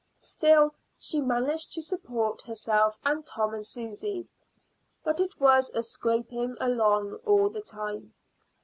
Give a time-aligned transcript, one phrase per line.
[0.17, 4.27] Still, she managed to support herself and Tom and Susy;
[5.03, 8.11] but it was a scraping along all the time.